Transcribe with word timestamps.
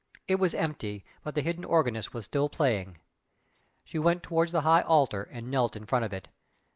It 0.27 0.37
was 0.39 0.55
empty, 0.55 1.05
but 1.23 1.35
the 1.35 1.43
hidden 1.43 1.63
organist 1.63 2.11
was 2.11 2.25
still 2.25 2.49
playing. 2.49 2.97
She 3.83 3.99
went 3.99 4.23
towards 4.23 4.51
the 4.51 4.61
High 4.61 4.81
Altar 4.81 5.29
and 5.31 5.51
knelt 5.51 5.75
in 5.75 5.85
front 5.85 6.05
of 6.05 6.11
it. 6.11 6.27